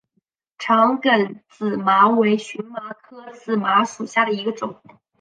[0.57, 4.81] 长梗紫麻为荨麻科紫麻属下的一个种。